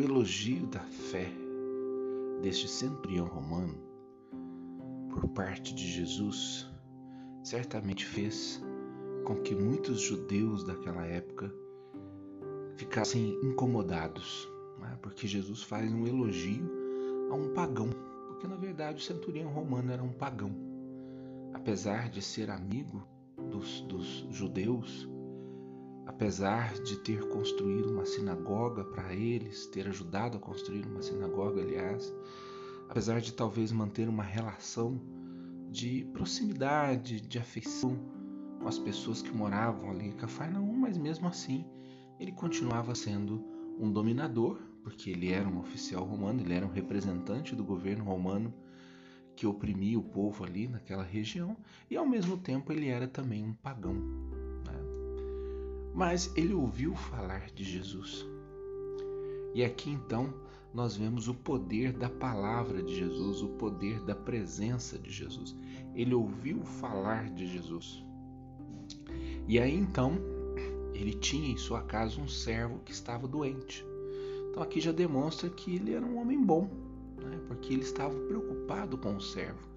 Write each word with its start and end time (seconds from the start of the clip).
o 0.00 0.02
elogio 0.02 0.66
da 0.66 0.80
fé 0.80 1.30
deste 2.40 2.66
centurião 2.66 3.26
romano 3.26 3.76
por 5.10 5.28
parte 5.28 5.74
de 5.74 5.86
Jesus 5.86 6.66
certamente 7.44 8.06
fez 8.06 8.64
com 9.26 9.34
que 9.42 9.54
muitos 9.54 10.00
judeus 10.00 10.64
daquela 10.64 11.04
época 11.04 11.52
ficassem 12.76 13.38
incomodados, 13.42 14.48
né? 14.78 14.98
porque 15.02 15.26
Jesus 15.26 15.62
faz 15.62 15.92
um 15.92 16.06
elogio 16.06 16.66
a 17.30 17.34
um 17.34 17.52
pagão, 17.52 17.90
porque 18.28 18.46
na 18.46 18.56
verdade 18.56 19.02
o 19.02 19.04
centurião 19.04 19.50
romano 19.50 19.92
era 19.92 20.02
um 20.02 20.12
pagão. 20.14 20.50
Apesar 21.52 22.08
de 22.08 22.22
ser 22.22 22.48
amigo 22.48 23.06
dos, 23.50 23.82
dos 23.82 24.26
judeus, 24.30 25.06
apesar 26.10 26.74
de 26.74 26.96
ter 26.96 27.28
construído 27.28 27.88
uma 27.88 28.04
sinagoga 28.04 28.82
para 28.82 29.14
eles, 29.14 29.66
ter 29.68 29.86
ajudado 29.86 30.36
a 30.36 30.40
construir 30.40 30.84
uma 30.84 31.00
sinagoga, 31.00 31.62
aliás, 31.62 32.12
apesar 32.88 33.20
de 33.20 33.32
talvez 33.32 33.70
manter 33.70 34.08
uma 34.08 34.24
relação 34.24 35.00
de 35.70 36.04
proximidade, 36.12 37.20
de 37.20 37.38
afeição 37.38 37.96
com 38.58 38.66
as 38.66 38.76
pessoas 38.76 39.22
que 39.22 39.30
moravam 39.30 39.88
ali 39.88 40.08
em 40.08 40.12
Cafarnaum, 40.12 40.72
mas 40.72 40.98
mesmo 40.98 41.28
assim 41.28 41.64
ele 42.18 42.32
continuava 42.32 42.92
sendo 42.92 43.44
um 43.78 43.90
dominador, 43.90 44.60
porque 44.82 45.10
ele 45.10 45.30
era 45.30 45.48
um 45.48 45.60
oficial 45.60 46.04
romano, 46.04 46.40
ele 46.40 46.54
era 46.54 46.66
um 46.66 46.72
representante 46.72 47.54
do 47.54 47.62
governo 47.62 48.04
romano 48.04 48.52
que 49.36 49.46
oprimia 49.46 49.98
o 49.98 50.02
povo 50.02 50.42
ali 50.42 50.66
naquela 50.66 51.04
região, 51.04 51.56
e 51.88 51.96
ao 51.96 52.04
mesmo 52.04 52.36
tempo 52.36 52.72
ele 52.72 52.88
era 52.88 53.06
também 53.06 53.44
um 53.44 53.54
pagão. 53.54 54.39
Mas 55.94 56.32
ele 56.36 56.54
ouviu 56.54 56.94
falar 56.94 57.50
de 57.50 57.64
Jesus. 57.64 58.26
E 59.54 59.64
aqui 59.64 59.90
então 59.90 60.32
nós 60.72 60.96
vemos 60.96 61.26
o 61.26 61.34
poder 61.34 61.92
da 61.92 62.08
palavra 62.08 62.82
de 62.82 62.94
Jesus, 62.94 63.42
o 63.42 63.48
poder 63.48 64.00
da 64.00 64.14
presença 64.14 64.98
de 64.98 65.10
Jesus. 65.10 65.56
Ele 65.94 66.14
ouviu 66.14 66.62
falar 66.62 67.28
de 67.30 67.46
Jesus. 67.46 68.04
E 69.48 69.58
aí 69.58 69.74
então 69.74 70.14
ele 70.94 71.14
tinha 71.14 71.50
em 71.50 71.56
sua 71.56 71.82
casa 71.82 72.20
um 72.20 72.28
servo 72.28 72.78
que 72.84 72.92
estava 72.92 73.26
doente. 73.26 73.84
Então 74.50 74.62
aqui 74.62 74.80
já 74.80 74.92
demonstra 74.92 75.48
que 75.48 75.74
ele 75.74 75.94
era 75.94 76.04
um 76.04 76.18
homem 76.18 76.40
bom, 76.40 76.68
né? 77.20 77.40
porque 77.48 77.72
ele 77.72 77.82
estava 77.82 78.14
preocupado 78.26 78.96
com 78.96 79.16
o 79.16 79.20
servo. 79.20 79.68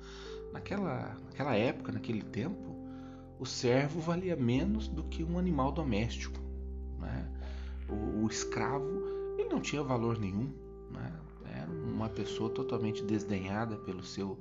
Naquela, 0.52 1.18
naquela 1.26 1.56
época, 1.56 1.92
naquele 1.92 2.22
tempo, 2.22 2.73
o 3.40 3.46
servo 3.46 4.00
valia 4.00 4.36
menos 4.36 4.88
do 4.88 5.04
que 5.04 5.24
um 5.24 5.38
animal 5.38 5.72
doméstico. 5.72 6.40
Né? 7.00 7.30
O, 7.90 8.24
o, 8.24 8.28
escravo 8.28 8.86
ele 9.38 9.50
não 9.50 9.60
tinha 9.60 9.84
valor 9.84 10.18
nenhum, 10.18 10.52
né? 10.92 11.14
era 11.54 11.72
uma 11.72 12.10
pessoa 12.10 12.50
totalmente 12.50 13.04
desdenhada 13.04 13.76
pelo 13.78 14.04
seu, 14.04 14.40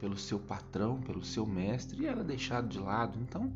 pelo 0.00 0.16
seu 0.16 0.38
patrão, 0.38 1.00
pelo 1.00 1.24
seu 1.24 1.46
mestre, 1.46 2.02
e 2.02 2.06
era 2.06 2.24
deixado 2.24 2.68
de 2.68 2.78
lado. 2.78 3.18
Então, 3.20 3.52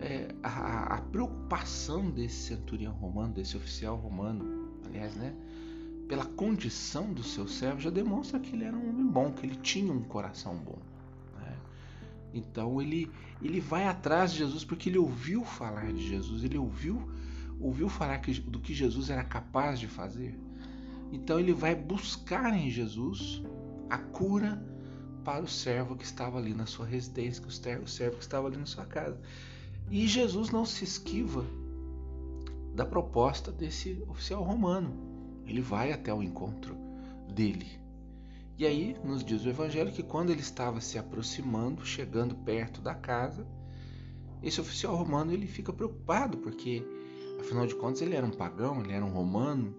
é, 0.00 0.34
a, 0.42 0.94
a, 0.94 1.00
preocupação 1.00 2.10
desse 2.10 2.48
centurião 2.48 2.92
romano, 2.92 3.32
desse 3.34 3.56
oficial 3.56 3.96
romano, 3.96 4.70
aliás, 4.86 5.14
né, 5.14 5.34
pela 6.08 6.26
condição 6.26 7.12
do 7.12 7.22
seu 7.22 7.48
servo, 7.48 7.80
já 7.80 7.90
demonstra 7.90 8.38
que 8.38 8.54
ele 8.54 8.64
era 8.64 8.76
um 8.76 8.90
homem 8.90 9.06
bom, 9.06 9.32
que 9.32 9.46
ele 9.46 9.56
tinha 9.56 9.92
um 9.92 10.02
coração 10.02 10.56
bom. 10.56 10.78
Então 12.32 12.80
ele, 12.80 13.10
ele 13.40 13.60
vai 13.60 13.86
atrás 13.86 14.32
de 14.32 14.38
Jesus 14.38 14.64
porque 14.64 14.88
ele 14.88 14.98
ouviu 14.98 15.44
falar 15.44 15.92
de 15.92 16.06
Jesus, 16.06 16.44
ele 16.44 16.58
ouviu, 16.58 17.10
ouviu 17.60 17.88
falar 17.88 18.18
que, 18.18 18.40
do 18.40 18.58
que 18.58 18.72
Jesus 18.74 19.10
era 19.10 19.24
capaz 19.24 19.78
de 19.78 19.86
fazer. 19.86 20.38
Então 21.12 21.38
ele 21.38 21.52
vai 21.52 21.74
buscar 21.74 22.54
em 22.54 22.70
Jesus 22.70 23.42
a 23.90 23.98
cura 23.98 24.64
para 25.22 25.44
o 25.44 25.48
servo 25.48 25.94
que 25.94 26.04
estava 26.04 26.38
ali 26.38 26.54
na 26.54 26.66
sua 26.66 26.86
residência, 26.86 27.44
o 27.46 27.86
servo 27.86 28.16
que 28.16 28.22
estava 28.22 28.48
ali 28.48 28.56
na 28.56 28.66
sua 28.66 28.86
casa. 28.86 29.20
E 29.90 30.06
Jesus 30.06 30.50
não 30.50 30.64
se 30.64 30.84
esquiva 30.84 31.44
da 32.74 32.86
proposta 32.86 33.52
desse 33.52 34.02
oficial 34.08 34.42
romano. 34.42 35.42
Ele 35.46 35.60
vai 35.60 35.92
até 35.92 36.12
o 36.12 36.22
encontro 36.22 36.74
dele. 37.32 37.81
E 38.58 38.66
aí 38.66 38.96
nos 39.04 39.24
diz 39.24 39.44
o 39.44 39.48
Evangelho 39.48 39.92
que 39.92 40.02
quando 40.02 40.30
ele 40.30 40.40
estava 40.40 40.80
se 40.80 40.98
aproximando, 40.98 41.84
chegando 41.84 42.34
perto 42.34 42.80
da 42.80 42.94
casa, 42.94 43.46
esse 44.42 44.60
oficial 44.60 44.94
romano 44.96 45.32
ele 45.32 45.46
fica 45.46 45.72
preocupado 45.72 46.38
porque, 46.38 46.84
afinal 47.40 47.66
de 47.66 47.74
contas, 47.74 48.02
ele 48.02 48.14
era 48.14 48.26
um 48.26 48.30
pagão, 48.30 48.80
ele 48.82 48.92
era 48.92 49.04
um 49.04 49.10
romano, 49.10 49.74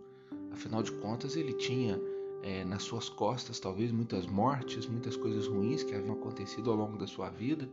afinal 0.52 0.82
de 0.82 0.92
contas, 0.94 1.36
ele 1.36 1.54
tinha 1.54 2.00
é, 2.44 2.66
nas 2.66 2.84
suas 2.84 3.08
costas 3.08 3.60
talvez 3.60 3.92
muitas 3.92 4.28
mortes, 4.28 4.86
muitas 4.86 5.16
coisas 5.16 5.48
ruins 5.48 5.82
que 5.82 5.96
haviam 5.96 6.14
acontecido 6.14 6.70
ao 6.70 6.76
longo 6.76 6.98
da 6.98 7.08
sua 7.08 7.30
vida. 7.30 7.70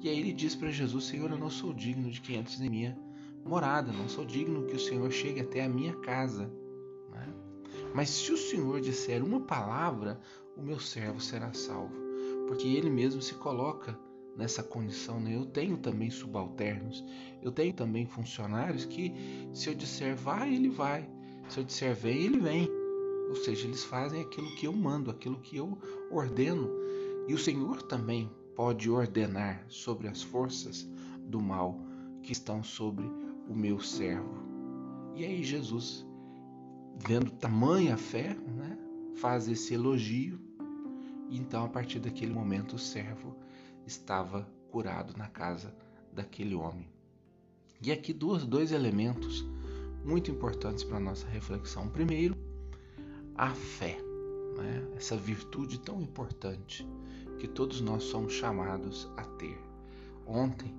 E 0.00 0.08
aí 0.08 0.18
ele 0.18 0.32
diz 0.32 0.54
para 0.54 0.70
Jesus: 0.70 1.06
Senhor, 1.06 1.30
eu 1.30 1.38
não 1.38 1.50
sou 1.50 1.74
digno 1.74 2.10
de 2.10 2.20
que 2.20 2.36
entres 2.36 2.60
em 2.60 2.70
minha 2.70 2.96
morada, 3.44 3.92
não 3.92 4.08
sou 4.08 4.24
digno 4.24 4.66
que 4.66 4.76
o 4.76 4.80
Senhor 4.80 5.10
chegue 5.10 5.40
até 5.40 5.64
a 5.64 5.68
minha 5.68 5.94
casa. 5.96 6.50
Né? 7.10 7.34
Mas 7.94 8.10
se 8.10 8.32
o 8.32 8.36
Senhor 8.36 8.80
disser 8.80 9.24
uma 9.24 9.40
palavra, 9.40 10.20
o 10.56 10.62
meu 10.62 10.78
servo 10.78 11.20
será 11.20 11.52
salvo. 11.52 11.94
Porque 12.46 12.68
ele 12.68 12.90
mesmo 12.90 13.22
se 13.22 13.34
coloca 13.34 13.98
nessa 14.36 14.62
condição. 14.62 15.20
Né? 15.20 15.36
Eu 15.36 15.46
tenho 15.46 15.76
também 15.76 16.10
subalternos, 16.10 17.04
eu 17.42 17.52
tenho 17.52 17.72
também 17.72 18.06
funcionários 18.06 18.84
que, 18.84 19.12
se 19.52 19.68
eu 19.68 19.74
disser 19.74 20.16
vai, 20.16 20.54
ele 20.54 20.68
vai, 20.68 21.08
se 21.48 21.58
eu 21.58 21.64
disser 21.64 21.94
vem, 21.94 22.24
ele 22.24 22.38
vem. 22.38 22.68
Ou 23.28 23.36
seja, 23.36 23.66
eles 23.66 23.84
fazem 23.84 24.20
aquilo 24.20 24.54
que 24.54 24.66
eu 24.66 24.72
mando, 24.72 25.10
aquilo 25.10 25.40
que 25.40 25.56
eu 25.56 25.78
ordeno. 26.10 26.70
E 27.26 27.34
o 27.34 27.38
Senhor 27.38 27.82
também 27.82 28.30
pode 28.54 28.90
ordenar 28.90 29.64
sobre 29.68 30.08
as 30.08 30.22
forças 30.22 30.86
do 31.26 31.40
mal 31.40 31.80
que 32.22 32.32
estão 32.32 32.62
sobre 32.62 33.04
o 33.48 33.54
meu 33.54 33.80
servo. 33.80 34.42
E 35.14 35.24
aí 35.24 35.42
Jesus, 35.42 36.06
vendo 36.96 37.30
tamanha 37.30 37.96
fé, 37.96 38.34
né, 38.34 38.78
faz 39.16 39.48
esse 39.48 39.74
elogio. 39.74 40.38
Então, 41.30 41.64
a 41.64 41.68
partir 41.68 41.98
daquele 41.98 42.32
momento, 42.32 42.76
o 42.76 42.78
servo 42.78 43.36
estava 43.86 44.48
curado 44.70 45.16
na 45.16 45.28
casa 45.28 45.74
daquele 46.12 46.54
homem. 46.54 46.88
E 47.82 47.92
aqui 47.92 48.12
dois, 48.12 48.44
dois 48.44 48.72
elementos 48.72 49.44
muito 50.04 50.30
importantes 50.30 50.84
para 50.84 50.98
a 50.98 51.00
nossa 51.00 51.26
reflexão. 51.28 51.88
Primeiro, 51.88 52.36
a 53.34 53.50
fé, 53.50 53.98
né? 54.56 54.86
essa 54.96 55.16
virtude 55.16 55.80
tão 55.80 56.00
importante 56.00 56.86
que 57.38 57.48
todos 57.48 57.80
nós 57.80 58.04
somos 58.04 58.32
chamados 58.32 59.10
a 59.16 59.24
ter. 59.24 59.58
Ontem, 60.26 60.72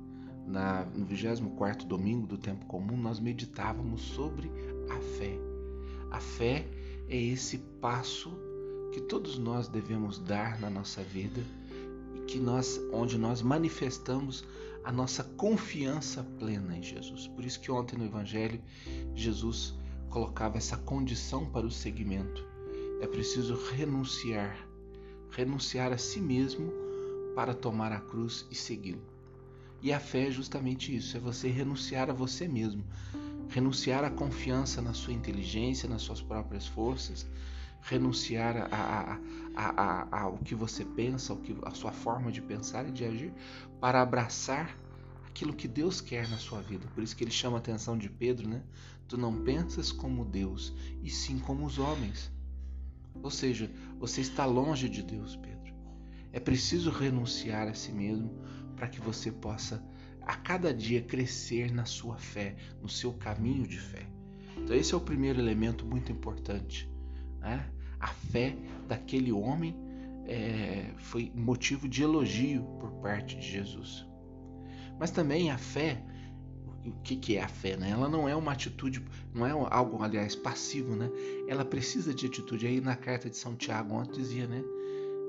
na, 0.48 0.86
no 0.86 1.06
24 1.06 1.88
domingo 1.88 2.28
do 2.28 2.38
tempo 2.38 2.66
comum, 2.66 2.98
nós 2.98 3.20
meditávamos 3.20 4.02
sobre 4.02 4.50
a 4.90 5.00
fé. 5.18 5.55
A 6.12 6.20
fé 6.20 6.66
é 7.10 7.18
esse 7.18 7.58
passo 7.82 8.32
que 8.92 9.02
todos 9.02 9.38
nós 9.38 9.68
devemos 9.68 10.20
dar 10.20 10.60
na 10.60 10.70
nossa 10.70 11.04
vida 11.04 11.44
e 12.16 12.20
que 12.22 12.40
nós, 12.40 12.80
onde 12.92 13.18
nós 13.18 13.42
manifestamos 13.42 14.46
a 14.84 14.92
nossa 14.92 15.24
confiança 15.24 16.24
plena 16.40 16.78
em 16.78 16.84
Jesus. 16.84 17.28
Por 17.28 17.44
isso 17.44 17.60
que 17.60 17.72
ontem 17.72 17.98
no 17.98 18.06
Evangelho 18.06 18.62
Jesus 19.14 19.74
colocava 20.10 20.58
essa 20.58 20.78
condição 20.78 21.46
para 21.46 21.66
o 21.66 21.72
seguimento. 21.72 22.46
É 23.02 23.08
preciso 23.08 23.56
renunciar, 23.72 24.68
renunciar 25.32 25.92
a 25.92 25.98
si 25.98 26.22
mesmo 26.22 26.72
para 27.36 27.54
tomar 27.54 27.92
a 27.92 28.00
cruz 28.00 28.48
e 28.50 28.56
segui-lo. 28.56 29.02
E 29.82 29.92
a 29.92 30.00
fé 30.00 30.28
é 30.28 30.32
justamente 30.32 30.96
isso, 30.96 31.18
é 31.18 31.20
você 31.20 31.50
renunciar 31.50 32.10
a 32.10 32.14
você 32.14 32.48
mesmo, 32.48 32.84
renunciar 33.56 34.04
à 34.04 34.10
confiança 34.10 34.82
na 34.82 34.94
sua 34.94 35.14
inteligência, 35.14 35.88
nas 35.88 36.02
suas 36.02 36.22
próprias 36.22 36.68
forças, 36.68 37.26
renunciar 37.84 38.68
a, 38.70 39.18
a, 39.56 39.82
a, 39.82 40.24
ao 40.24 40.38
que 40.40 40.54
você 40.54 40.84
pensa, 40.84 41.32
ao 41.32 41.40
que, 41.40 41.56
a 41.64 41.72
sua 41.72 41.94
forma 41.94 42.34
de 42.34 42.42
pensar 42.42 42.86
e 42.86 42.92
de 42.92 43.06
agir, 43.06 43.34
para 43.80 44.02
abraçar 44.02 44.78
aquilo 45.26 45.54
que 45.54 45.70
Deus 45.70 46.02
quer 46.02 46.28
na 46.28 46.36
sua 46.36 46.62
vida. 46.62 46.86
Por 46.94 47.02
isso 47.02 47.16
que 47.16 47.24
ele 47.24 47.32
chama 47.32 47.56
a 47.56 47.60
atenção 47.60 47.98
de 47.98 48.10
Pedro, 48.10 48.46
né? 48.46 48.62
Tu 49.08 49.18
não 49.18 49.42
pensas 49.42 49.90
como 49.90 50.26
Deus, 50.26 50.74
e 51.02 51.10
sim 51.10 51.40
como 51.40 51.66
os 51.66 51.80
homens. 51.80 52.30
Ou 53.24 53.32
seja, 53.32 53.72
você 53.98 54.20
está 54.20 54.46
longe 54.46 54.90
de 54.90 55.02
Deus, 55.02 55.38
Pedro. 55.38 55.74
É 56.34 56.42
preciso 56.42 56.92
renunciar 56.92 57.70
a 57.70 57.74
si 57.74 57.94
mesmo 57.94 58.38
para 58.76 58.90
que 58.90 59.00
você 59.00 59.32
possa 59.32 59.82
a 60.26 60.36
cada 60.36 60.74
dia 60.74 61.02
crescer 61.02 61.72
na 61.72 61.86
sua 61.86 62.18
fé, 62.18 62.56
no 62.82 62.90
seu 62.90 63.14
caminho 63.14 63.68
de 63.68 63.80
fé. 63.80 64.08
Então, 64.58 64.76
esse 64.76 64.94
é 64.94 64.98
o 64.98 65.02
primeiro 65.02 65.40
elemento 65.40 65.86
muito 65.86 66.12
importante. 66.12 66.90
Né? 67.40 67.70
A 68.00 68.08
fé 68.08 68.56
daquele 68.88 69.32
homem 69.32 69.76
é, 70.26 70.92
foi 70.98 71.32
motivo 71.36 71.88
de 71.88 72.04
elogio 72.04 72.64
por 72.80 72.92
parte 73.02 73.36
de 73.36 73.52
Jesus. 73.52 74.08
Mas 75.00 75.12
também 75.12 75.52
a 75.52 75.58
fé, 75.58 76.04
o 76.86 76.92
que, 77.02 77.16
que 77.16 77.38
é 77.38 77.44
a 77.44 77.48
fé, 77.48 77.76
né? 77.76 77.90
Ela 77.92 78.08
não 78.08 78.28
é 78.28 78.36
uma 78.36 78.52
atitude, 78.52 79.04
não 79.34 79.46
é 79.46 79.52
algo, 79.52 80.02
aliás, 80.02 80.36
passivo, 80.36 80.96
né? 80.96 81.10
Ela 81.48 81.66
precisa 81.66 82.14
de 82.14 82.26
atitude. 82.26 82.66
Aí 82.66 82.80
na 82.80 82.96
carta 82.96 83.30
de 83.30 83.38
São 83.38 83.56
Tiago 83.56 83.94
ontem 83.94 84.22
dizia, 84.22 84.48
né? 84.48 84.64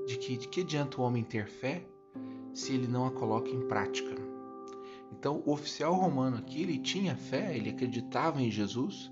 De 0.07 0.17
que, 0.17 0.37
de 0.37 0.47
que 0.47 0.61
adianta 0.61 1.01
o 1.01 1.03
homem 1.03 1.23
ter 1.23 1.47
fé 1.47 1.85
se 2.53 2.73
ele 2.73 2.87
não 2.87 3.05
a 3.05 3.11
coloca 3.11 3.49
em 3.49 3.67
prática? 3.67 4.26
Então, 5.17 5.41
o 5.45 5.51
oficial 5.51 5.93
romano 5.93 6.37
aqui, 6.37 6.61
ele 6.61 6.77
tinha 6.77 7.15
fé, 7.15 7.55
ele 7.55 7.69
acreditava 7.69 8.41
em 8.41 8.51
Jesus, 8.51 9.11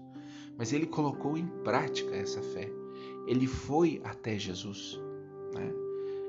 mas 0.58 0.72
ele 0.72 0.86
colocou 0.86 1.38
em 1.38 1.48
prática 1.64 2.16
essa 2.16 2.42
fé. 2.42 2.70
Ele 3.28 3.48
foi 3.48 4.02
até 4.04 4.38
Jesus, 4.38 5.00
né? 5.54 5.72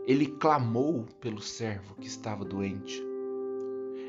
Ele 0.06 0.26
clamou 0.26 1.04
pelo 1.20 1.40
servo 1.40 1.94
que 1.96 2.06
estava 2.06 2.44
doente 2.44 3.02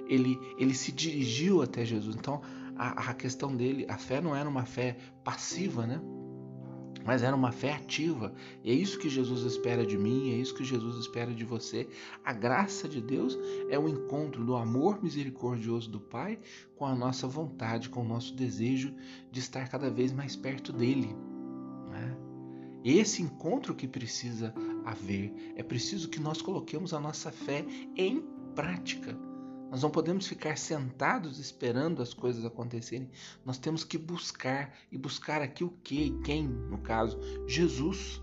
ele, 0.09 0.39
ele 0.57 0.73
se 0.73 0.91
dirigiu 0.91 1.61
até 1.61 1.85
Jesus. 1.85 2.15
Então, 2.15 2.41
a, 2.75 3.09
a 3.09 3.13
questão 3.13 3.55
dele, 3.55 3.85
a 3.89 3.97
fé 3.97 4.21
não 4.21 4.35
era 4.35 4.47
uma 4.47 4.65
fé 4.65 4.97
passiva, 5.23 5.85
né? 5.85 6.01
Mas 7.07 7.23
era 7.23 7.33
uma 7.33 7.53
fé 7.53 7.71
ativa. 7.71 8.33
E 8.61 8.69
é 8.69 8.73
isso 8.73 8.99
que 8.99 9.07
Jesus 9.07 9.43
espera 9.43 9.85
de 9.85 9.97
mim, 9.97 10.33
é 10.33 10.35
isso 10.35 10.53
que 10.53 10.65
Jesus 10.65 10.97
espera 10.97 11.33
de 11.33 11.45
você. 11.45 11.87
A 12.25 12.33
graça 12.33 12.85
de 12.85 12.99
Deus 12.99 13.39
é 13.69 13.79
o 13.79 13.87
encontro 13.87 14.43
do 14.43 14.57
amor 14.57 15.01
misericordioso 15.01 15.89
do 15.89 16.01
Pai 16.01 16.37
com 16.75 16.85
a 16.85 16.93
nossa 16.93 17.25
vontade, 17.25 17.87
com 17.87 18.01
o 18.01 18.07
nosso 18.07 18.35
desejo 18.35 18.93
de 19.31 19.39
estar 19.39 19.69
cada 19.69 19.89
vez 19.89 20.11
mais 20.11 20.35
perto 20.35 20.73
dele. 20.73 21.15
Né? 21.89 22.17
Esse 22.83 23.21
encontro 23.21 23.73
que 23.73 23.87
precisa 23.87 24.53
haver, 24.83 25.33
é 25.55 25.63
preciso 25.63 26.09
que 26.09 26.19
nós 26.19 26.41
coloquemos 26.41 26.93
a 26.93 26.99
nossa 26.99 27.31
fé 27.31 27.65
em 27.95 28.21
prática. 28.53 29.26
Nós 29.69 29.83
não 29.83 29.89
podemos 29.89 30.27
ficar 30.27 30.57
sentados 30.57 31.39
esperando 31.39 32.01
as 32.01 32.13
coisas 32.13 32.45
acontecerem. 32.45 33.09
Nós 33.45 33.57
temos 33.57 33.83
que 33.83 33.97
buscar 33.97 34.73
e 34.91 34.97
buscar 34.97 35.41
aqui 35.41 35.63
o 35.63 35.69
que 35.83 36.05
e 36.05 36.21
quem, 36.21 36.47
no 36.47 36.77
caso, 36.77 37.19
Jesus. 37.47 38.21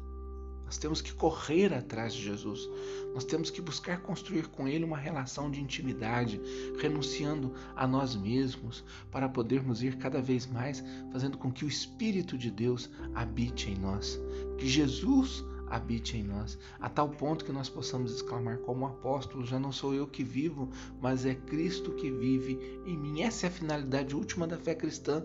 Nós 0.64 0.78
temos 0.78 1.02
que 1.02 1.12
correr 1.12 1.74
atrás 1.74 2.14
de 2.14 2.22
Jesus. 2.22 2.68
Nós 3.12 3.24
temos 3.24 3.50
que 3.50 3.60
buscar 3.60 4.00
construir 4.00 4.48
com 4.48 4.66
Ele 4.66 4.84
uma 4.84 4.96
relação 4.96 5.50
de 5.50 5.60
intimidade, 5.60 6.40
renunciando 6.80 7.54
a 7.76 7.86
nós 7.86 8.16
mesmos, 8.16 8.82
para 9.10 9.28
podermos 9.28 9.82
ir 9.82 9.98
cada 9.98 10.22
vez 10.22 10.46
mais 10.46 10.82
fazendo 11.12 11.36
com 11.36 11.52
que 11.52 11.64
o 11.64 11.68
Espírito 11.68 12.36
de 12.38 12.50
Deus 12.50 12.90
habite 13.14 13.70
em 13.70 13.76
nós. 13.76 14.18
Que 14.58 14.66
Jesus 14.66 15.44
habite 15.66 16.16
em 16.16 16.22
nós, 16.22 16.58
a 16.78 16.88
tal 16.88 17.08
ponto 17.08 17.44
que 17.44 17.52
nós 17.52 17.68
possamos 17.68 18.14
exclamar 18.14 18.58
como 18.58 18.86
apóstolo: 18.86 19.44
já 19.44 19.58
não 19.58 19.72
sou 19.72 19.94
eu 19.94 20.06
que 20.06 20.22
vivo, 20.22 20.68
mas 21.00 21.24
é 21.24 21.34
Cristo 21.34 21.92
que 21.92 22.10
vive 22.10 22.58
em 22.86 22.96
mim. 22.96 23.22
Essa 23.22 23.46
é 23.46 23.48
a 23.48 23.52
finalidade 23.52 24.14
última 24.14 24.46
da 24.46 24.56
fé 24.56 24.74
cristã. 24.74 25.24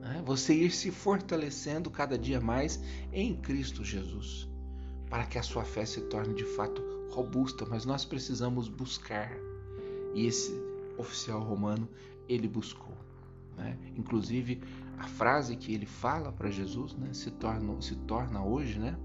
Né? 0.00 0.22
Você 0.24 0.54
ir 0.54 0.70
se 0.70 0.90
fortalecendo 0.90 1.90
cada 1.90 2.16
dia 2.16 2.40
mais 2.40 2.82
em 3.12 3.36
Cristo 3.36 3.84
Jesus, 3.84 4.48
para 5.10 5.26
que 5.26 5.38
a 5.38 5.42
sua 5.42 5.64
fé 5.64 5.84
se 5.84 6.00
torne 6.02 6.34
de 6.34 6.44
fato 6.44 6.82
robusta. 7.10 7.66
Mas 7.66 7.84
nós 7.84 8.04
precisamos 8.04 8.68
buscar, 8.68 9.36
e 10.14 10.26
esse 10.26 10.52
oficial 10.96 11.42
romano 11.42 11.88
ele 12.28 12.48
buscou. 12.48 12.94
Né? 13.56 13.76
Inclusive 13.96 14.62
a 14.98 15.06
frase 15.06 15.56
que 15.56 15.72
ele 15.72 15.86
fala 15.86 16.32
para 16.32 16.50
Jesus 16.50 16.94
né, 16.94 17.12
se, 17.12 17.30
torna, 17.30 17.80
se 17.80 17.94
torna 17.94 18.42
hoje, 18.42 18.78
né? 18.78 18.96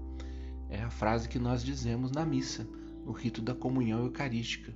É 0.74 0.82
a 0.82 0.90
frase 0.90 1.28
que 1.28 1.38
nós 1.38 1.62
dizemos 1.62 2.10
na 2.10 2.24
missa, 2.24 2.66
no 3.04 3.12
rito 3.12 3.40
da 3.40 3.54
comunhão 3.54 4.00
eucarística. 4.00 4.74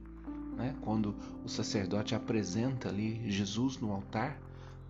Né? 0.56 0.74
Quando 0.80 1.16
o 1.44 1.48
sacerdote 1.48 2.14
apresenta 2.14 2.88
ali 2.88 3.28
Jesus 3.30 3.78
no 3.78 3.92
altar, 3.92 4.40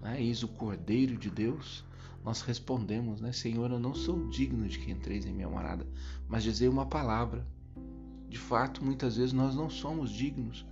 né? 0.02 0.20
eis 0.20 0.43
o 0.43 0.49
Cordeiro 0.49 1.16
de 1.16 1.31
Deus, 1.31 1.84
nós 2.22 2.43
respondemos, 2.43 3.20
né? 3.20 3.32
Senhor, 3.32 3.70
eu 3.70 3.78
não 3.78 3.94
sou 3.94 4.28
digno 4.28 4.69
de 4.69 4.78
que 4.78 4.90
entreis 4.90 5.25
em 5.25 5.32
minha 5.32 5.49
morada, 5.49 5.87
mas 6.28 6.43
dizer 6.43 6.69
uma 6.69 6.84
palavra. 6.84 7.46
De 8.28 8.38
fato, 8.38 8.84
muitas 8.84 9.16
vezes 9.16 9.32
nós 9.32 9.54
não 9.54 9.70
somos 9.70 10.11
dignos, 10.11 10.66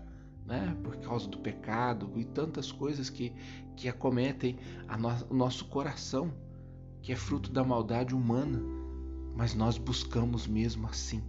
né? 0.45 0.77
Por 0.83 0.97
causa 0.97 1.29
do 1.29 1.39
pecado 1.39 2.13
e 2.17 2.25
tantas 2.25 2.71
coisas 2.71 3.09
que, 3.09 3.33
que 3.75 3.89
acometem 3.89 4.59
no, 4.99 5.35
o 5.35 5.35
nosso 5.35 5.65
coração, 5.67 6.31
que 7.01 7.13
é 7.13 7.17
fruto 7.17 7.51
da 7.51 7.65
maldade 7.65 8.15
humana 8.15 8.76
mas 9.37 9.55
nós 9.55 9.77
buscamos 9.77 10.47
mesmo 10.47 10.89
assim. 10.89 11.23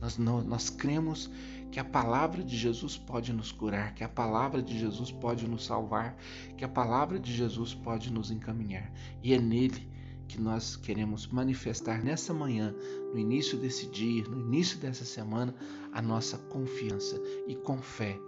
Nós, 0.00 0.18
não, 0.18 0.42
nós 0.42 0.68
cremos 0.68 1.30
que 1.70 1.80
a 1.80 1.84
palavra 1.84 2.42
de 2.42 2.56
Jesus 2.56 2.98
pode 2.98 3.32
nos 3.32 3.52
curar, 3.52 3.94
que 3.94 4.04
a 4.04 4.08
palavra 4.08 4.62
de 4.62 4.78
Jesus 4.78 5.10
pode 5.10 5.48
nos 5.48 5.64
salvar, 5.64 6.16
que 6.56 6.64
a 6.64 6.68
palavra 6.68 7.18
de 7.18 7.32
Jesus 7.32 7.72
pode 7.72 8.12
nos 8.12 8.30
encaminhar. 8.30 8.92
E 9.22 9.32
é 9.32 9.40
nele 9.40 9.88
que 10.28 10.40
nós 10.40 10.76
queremos 10.76 11.26
manifestar 11.28 12.02
nessa 12.02 12.34
manhã, 12.34 12.74
no 13.12 13.18
início 13.18 13.56
desse 13.56 13.86
dia, 13.86 14.24
no 14.24 14.40
início 14.40 14.78
dessa 14.78 15.04
semana, 15.04 15.54
a 15.92 16.02
nossa 16.02 16.36
confiança 16.36 17.20
e 17.46 17.54
com 17.54 17.78
fé 17.80 18.18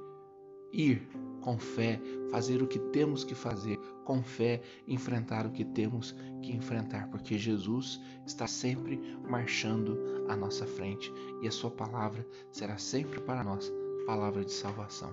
ir 0.73 1.09
com 1.41 1.59
fé, 1.59 2.00
fazer 2.31 2.62
o 2.62 2.67
que 2.67 2.79
temos 2.79 3.25
que 3.25 3.35
fazer, 3.35 3.79
com 4.05 4.23
fé, 4.23 4.61
enfrentar 4.87 5.47
o 5.47 5.50
que 5.50 5.65
temos 5.65 6.15
que 6.43 6.53
enfrentar, 6.53 7.09
porque 7.09 7.38
Jesus 7.38 8.00
está 8.26 8.47
sempre 8.47 9.00
marchando 9.29 10.26
à 10.29 10.37
nossa 10.37 10.67
frente 10.67 11.12
e 11.43 11.49
a 11.49 11.50
Sua 11.50 11.70
palavra 11.70 12.26
será 12.50 12.76
sempre 12.76 13.20
para 13.20 13.44
nós 13.44 13.73
palavra 14.06 14.44
de 14.44 14.53
salvação. 14.53 15.12